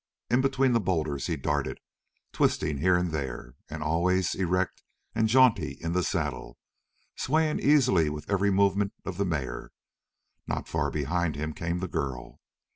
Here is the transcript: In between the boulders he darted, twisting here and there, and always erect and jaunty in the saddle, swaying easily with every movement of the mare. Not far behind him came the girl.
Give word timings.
In 0.31 0.41
between 0.41 0.71
the 0.71 0.79
boulders 0.79 1.27
he 1.27 1.35
darted, 1.35 1.79
twisting 2.33 2.79
here 2.79 2.97
and 2.97 3.11
there, 3.11 3.53
and 3.69 3.83
always 3.83 4.33
erect 4.33 4.81
and 5.13 5.27
jaunty 5.27 5.77
in 5.79 5.91
the 5.93 6.01
saddle, 6.01 6.57
swaying 7.15 7.59
easily 7.59 8.09
with 8.09 8.27
every 8.27 8.49
movement 8.49 8.93
of 9.05 9.17
the 9.17 9.25
mare. 9.25 9.69
Not 10.47 10.67
far 10.67 10.89
behind 10.89 11.35
him 11.35 11.53
came 11.53 11.77
the 11.77 11.87
girl. 11.87 12.39